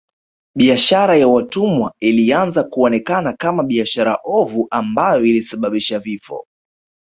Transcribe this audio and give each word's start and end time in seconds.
Biashara 0.57 1.17
ya 1.17 1.27
watumwa 1.27 1.93
ilianza 1.99 2.63
kuonekana 2.63 3.33
kama 3.33 3.63
biashara 3.63 4.19
ovu 4.29 4.67
ambayo 4.71 5.25
ilisababisha 5.25 5.99
vifo 5.99 6.47